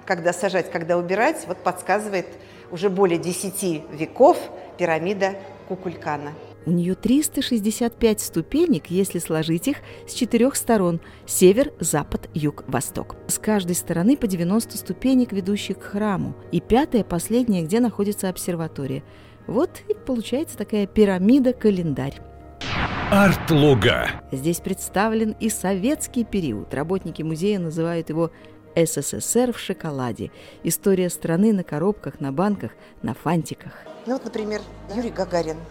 когда 0.06 0.32
сажать, 0.32 0.72
когда 0.72 0.98
убирать, 0.98 1.44
вот 1.48 1.58
подсказывает 1.58 2.27
уже 2.74 2.89
более 2.89 3.20
10 3.20 3.84
веков 3.92 4.38
пирамида 4.77 5.36
Кукулькана. 5.68 6.34
У 6.65 6.72
нее 6.72 6.96
365 6.96 8.20
ступенек, 8.20 8.88
если 8.88 9.20
сложить 9.20 9.68
их 9.68 9.77
с 10.08 10.13
четырех 10.13 10.56
сторон– 10.56 11.00
север, 11.25 11.72
запад, 11.80 12.30
юг, 12.34 12.63
восток. 12.68 13.15
С 13.27 13.38
каждой 13.38 13.75
стороны 13.75 14.18
по 14.18 14.27
90 14.27 14.77
ступенек, 14.77 15.34
ведущих 15.34 15.77
к 15.77 15.84
храму. 15.84 16.36
И 16.51 16.62
пятая, 16.62 17.03
последняя, 17.03 17.62
где 17.62 17.80
находится 17.80 18.30
обсерватория. 18.30 19.03
Вот 19.46 19.82
и 19.89 19.94
получается 19.94 20.58
такая 20.58 20.88
пирамида-календарь. 20.88 22.22
Арт-луга. 23.12 24.24
Здесь 24.32 24.60
представлен 24.60 25.36
и 25.39 25.50
советский 25.50 26.24
период. 26.24 26.74
Работники 26.74 27.22
музея 27.22 27.60
называют 27.60 28.10
его 28.10 28.32
СССР 28.75 29.53
в 29.53 29.60
шоколаде. 29.60 30.32
История 30.63 31.10
страны 31.10 31.53
на 31.53 31.63
коробках, 31.63 32.20
на 32.20 32.32
банках, 32.32 32.72
на 33.01 33.13
фантиках. 33.13 33.74
Ну 34.06 34.13
вот, 34.13 34.25
например, 34.25 34.62
Юрий 34.96 35.12
Гагарин– 35.12 35.58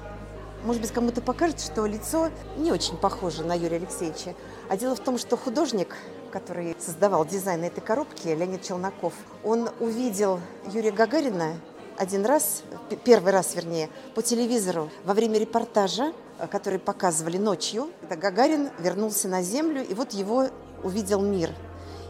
может 0.64 0.80
быть, 0.80 0.92
кому-то 0.92 1.20
покажется, 1.20 1.72
что 1.72 1.86
лицо 1.86 2.30
не 2.56 2.70
очень 2.70 2.96
похоже 2.96 3.42
на 3.42 3.52
Юрия 3.52 3.78
Алексеевича. 3.78 4.34
А 4.68 4.76
дело 4.76 4.94
в 4.94 5.00
том, 5.00 5.18
что 5.18 5.36
художник, 5.36 5.96
который 6.30 6.76
создавал 6.78 7.26
дизайн 7.26 7.64
этой 7.64 7.80
коробки, 7.80 8.28
Леонид 8.28 8.62
Челноков, 8.62 9.12
он 9.42 9.70
увидел 9.80 10.38
Юрия 10.72 10.92
Гагарина 10.92 11.56
один 11.98 12.24
раз, 12.24 12.62
первый 13.04 13.32
раз, 13.32 13.56
вернее, 13.56 13.88
по 14.14 14.22
телевизору 14.22 14.88
во 15.04 15.14
время 15.14 15.38
репортажа, 15.38 16.12
который 16.50 16.78
показывали 16.78 17.38
ночью. 17.38 17.90
Гагарин 18.08 18.70
вернулся 18.78 19.26
на 19.28 19.42
Землю, 19.42 19.84
и 19.84 19.94
вот 19.94 20.12
его 20.12 20.46
увидел 20.84 21.20
мир. 21.20 21.50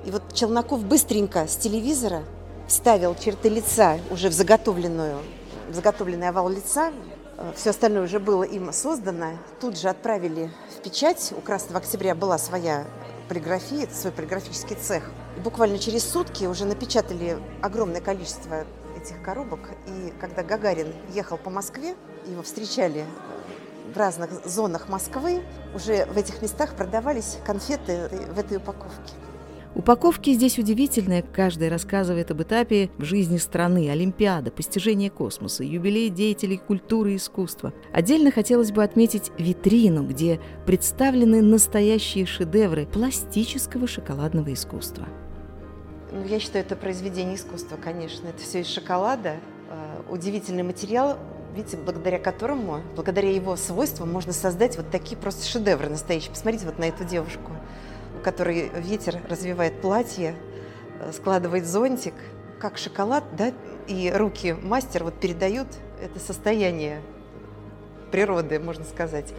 И 0.04 0.10
вот 0.10 0.22
Челноков 0.32 0.84
быстренько 0.84 1.46
с 1.46 1.56
телевизора 1.56 2.24
вставил 2.66 3.14
черты 3.14 3.48
лица 3.48 3.98
уже 4.10 4.28
в 4.28 4.32
заготовленную, 4.32 5.18
в 5.68 5.74
заготовленный 5.74 6.28
овал 6.28 6.48
лица, 6.48 6.92
Э, 7.42 7.52
Все 7.56 7.70
остальное 7.70 8.04
уже 8.04 8.20
было 8.20 8.44
им 8.44 8.72
создано. 8.72 9.38
Тут 9.60 9.78
же 9.78 9.88
отправили 9.88 10.50
в 10.76 10.82
печать. 10.82 11.32
У 11.36 11.40
Красного 11.40 11.80
Октября 11.80 12.14
была 12.14 12.38
своя 12.38 12.86
полиграфия, 13.28 13.88
свой 13.92 14.12
полиграфический 14.12 14.76
цех. 14.76 15.10
И 15.36 15.40
буквально 15.40 15.78
через 15.78 16.04
сутки 16.04 16.44
уже 16.44 16.64
напечатали 16.64 17.38
огромное 17.60 18.00
количество 18.00 18.64
этих 18.96 19.22
коробок. 19.22 19.60
И 19.86 20.12
когда 20.20 20.42
Гагарин 20.42 20.92
ехал 21.14 21.36
по 21.36 21.50
Москве, 21.50 21.96
его 22.26 22.42
встречали 22.42 23.04
в 23.92 23.96
разных 23.96 24.30
зонах 24.46 24.88
Москвы, 24.88 25.42
уже 25.74 26.06
в 26.06 26.16
этих 26.16 26.40
местах 26.42 26.74
продавались 26.76 27.38
конфеты 27.44 28.08
в 28.32 28.38
этой 28.38 28.58
упаковке. 28.58 29.14
Упаковки 29.74 30.34
здесь 30.34 30.58
удивительные, 30.58 31.22
каждый 31.22 31.70
рассказывает 31.70 32.30
об 32.30 32.42
этапе 32.42 32.90
в 32.98 33.04
жизни 33.04 33.38
страны, 33.38 33.88
Олимпиада, 33.90 34.50
постижение 34.50 35.08
космоса, 35.08 35.64
юбилей 35.64 36.10
деятелей 36.10 36.58
культуры 36.58 37.14
и 37.14 37.16
искусства. 37.16 37.72
Отдельно 37.90 38.30
хотелось 38.30 38.70
бы 38.70 38.84
отметить 38.84 39.32
витрину, 39.38 40.06
где 40.06 40.40
представлены 40.66 41.40
настоящие 41.40 42.26
шедевры 42.26 42.84
пластического 42.84 43.86
шоколадного 43.86 44.52
искусства. 44.52 45.08
Ну, 46.12 46.22
я 46.26 46.38
считаю, 46.38 46.66
это 46.66 46.76
произведение 46.76 47.36
искусства, 47.36 47.78
конечно. 47.82 48.28
Это 48.28 48.42
все 48.42 48.60
из 48.60 48.66
шоколада. 48.66 49.36
Э, 49.70 50.02
удивительный 50.10 50.64
материал, 50.64 51.16
видите, 51.56 51.78
благодаря 51.78 52.18
которому, 52.18 52.82
благодаря 52.94 53.30
его 53.30 53.56
свойствам 53.56 54.12
можно 54.12 54.34
создать 54.34 54.76
вот 54.76 54.90
такие 54.90 55.16
просто 55.16 55.46
шедевры 55.48 55.88
настоящие. 55.88 56.30
Посмотрите 56.30 56.66
вот 56.66 56.78
на 56.78 56.84
эту 56.84 57.04
девушку 57.04 57.52
который 58.22 58.70
ветер 58.76 59.20
развивает 59.28 59.80
платье, 59.80 60.34
э, 61.00 61.12
складывает 61.12 61.66
зонтик, 61.66 62.14
как 62.60 62.78
шоколад, 62.78 63.24
да, 63.36 63.52
и 63.88 64.10
руки 64.14 64.52
мастер 64.52 65.04
вот 65.04 65.18
передают 65.18 65.68
это 66.00 66.18
состояние 66.20 67.02
природы, 68.10 68.58
можно 68.58 68.84
сказать. 68.84 69.32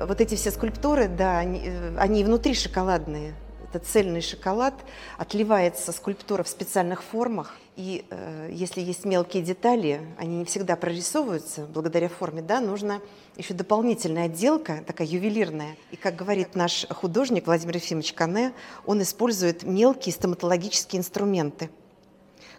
Вот 0.00 0.20
эти 0.20 0.34
все 0.34 0.50
скульптуры, 0.50 1.08
да, 1.08 1.38
они, 1.38 1.62
э, 1.64 1.96
они 1.98 2.24
внутри 2.24 2.54
шоколадные 2.54 3.34
это 3.72 3.84
цельный 3.84 4.20
шоколад, 4.20 4.74
отливается 5.16 5.92
скульптура 5.92 6.42
в 6.42 6.48
специальных 6.48 7.02
формах. 7.02 7.56
И 7.80 8.04
э, 8.10 8.50
если 8.52 8.82
есть 8.82 9.06
мелкие 9.06 9.42
детали, 9.42 10.02
они 10.18 10.36
не 10.36 10.44
всегда 10.44 10.76
прорисовываются 10.76 11.64
благодаря 11.64 12.10
форме, 12.10 12.42
да, 12.42 12.60
нужно 12.60 13.00
еще 13.38 13.54
дополнительная 13.54 14.26
отделка, 14.26 14.84
такая 14.86 15.08
ювелирная. 15.08 15.78
И, 15.90 15.96
как 15.96 16.14
говорит 16.14 16.54
наш 16.54 16.84
художник 16.90 17.46
Владимир 17.46 17.76
Ефимович 17.76 18.12
Кане, 18.12 18.52
он 18.84 19.00
использует 19.00 19.62
мелкие 19.62 20.12
стоматологические 20.12 21.00
инструменты 21.00 21.70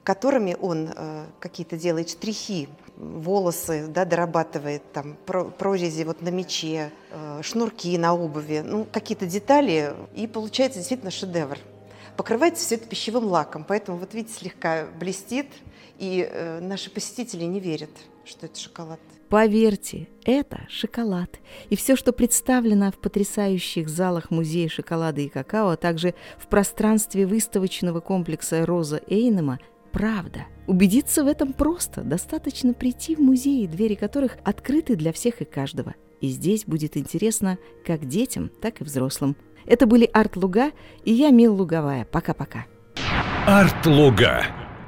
которыми 0.03 0.57
он 0.59 0.89
э, 0.95 1.25
какие-то 1.39 1.77
делает 1.77 2.09
штрихи, 2.09 2.67
волосы, 2.97 3.85
да, 3.87 4.03
дорабатывает, 4.03 4.81
там, 4.93 5.15
прорези 5.25 6.03
вот 6.03 6.23
на 6.23 6.29
мече, 6.29 6.91
э, 7.11 7.41
шнурки 7.43 7.95
на 7.99 8.15
обуви, 8.15 8.63
ну, 8.65 8.87
какие-то 8.91 9.27
детали, 9.27 9.93
и 10.15 10.25
получается 10.25 10.79
действительно 10.79 11.11
шедевр. 11.11 11.59
Покрывается 12.17 12.65
все 12.65 12.75
это 12.75 12.87
пищевым 12.87 13.25
лаком, 13.25 13.65
поэтому, 13.67 13.97
вот 13.97 14.13
видите, 14.13 14.33
слегка 14.33 14.87
блестит, 14.99 15.47
и 15.97 16.27
э, 16.29 16.59
наши 16.59 16.89
посетители 16.89 17.43
не 17.43 17.59
верят, 17.59 17.91
что 18.25 18.47
это 18.47 18.59
шоколад. 18.59 18.99
Поверьте, 19.29 20.09
это 20.25 20.65
шоколад. 20.67 21.39
И 21.69 21.77
все, 21.77 21.95
что 21.95 22.11
представлено 22.11 22.91
в 22.91 22.97
потрясающих 22.97 23.87
залах 23.87 24.29
музея 24.29 24.67
шоколада 24.67 25.21
и 25.21 25.29
какао, 25.29 25.69
а 25.69 25.77
также 25.77 26.15
в 26.37 26.47
пространстве 26.47 27.25
выставочного 27.25 28.01
комплекса 28.01 28.65
Роза 28.65 29.01
Эйнема, 29.07 29.59
правда. 29.93 30.47
Убедиться 30.67 31.23
в 31.23 31.27
этом 31.27 31.53
просто. 31.53 32.01
Достаточно 32.01 32.73
прийти 32.73 33.15
в 33.15 33.19
музеи, 33.19 33.67
двери 33.67 33.95
которых 33.95 34.37
открыты 34.43 34.95
для 34.97 35.13
всех 35.13 35.41
и 35.41 35.45
каждого. 35.45 35.95
И 36.19 36.27
здесь 36.27 36.65
будет 36.65 36.97
интересно 36.97 37.57
как 37.85 38.07
детям, 38.07 38.49
так 38.61 38.81
и 38.81 38.83
взрослым. 38.83 39.35
Это 39.65 39.85
были 39.85 40.09
Арт 40.11 40.35
Луга 40.35 40.71
и 41.03 41.11
я, 41.11 41.29
Мил 41.31 41.55
Луговая. 41.55 42.05
Пока-пока. 42.05 42.65
Арт 43.45 43.85
Луга. 43.85 44.60